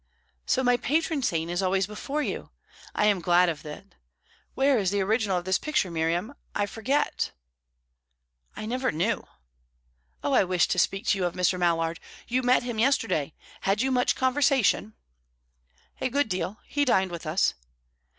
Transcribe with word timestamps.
"So 0.47 0.63
my 0.63 0.77
patron 0.77 1.21
saint 1.21 1.51
is 1.51 1.61
always 1.61 1.85
before 1.85 2.23
you. 2.23 2.49
I 2.95 3.05
am 3.05 3.21
glad 3.21 3.49
of 3.49 3.61
that. 3.61 3.85
Where 4.55 4.79
is 4.79 4.89
the 4.89 5.01
original 5.01 5.37
of 5.37 5.45
this 5.45 5.59
picture, 5.59 5.91
Miriam? 5.91 6.33
I 6.55 6.65
forget." 6.65 7.33
"I 8.55 8.65
never 8.65 8.91
knew." 8.91 9.27
"Oh, 10.23 10.33
I 10.33 10.43
wished 10.43 10.71
to 10.71 10.79
speak 10.79 11.05
to 11.09 11.19
you 11.19 11.25
of 11.25 11.35
Mr. 11.35 11.59
Mallard. 11.59 11.99
You 12.27 12.41
met 12.41 12.63
him 12.63 12.79
yesterday. 12.79 13.35
Had 13.59 13.81
you 13.83 13.91
much 13.91 14.15
conversation?" 14.15 14.95
"A 16.01 16.09
good 16.09 16.29
deal. 16.29 16.57
He 16.65 16.83
dined 16.83 17.11
with 17.11 17.27
us." 17.27 17.53